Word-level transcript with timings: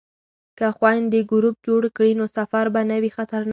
که 0.57 0.65
خویندې 0.77 1.19
ګروپ 1.31 1.55
جوړ 1.67 1.81
کړي 1.97 2.13
نو 2.19 2.25
سفر 2.37 2.65
به 2.73 2.81
نه 2.89 2.97
وي 3.01 3.11
خطرناک. 3.17 3.49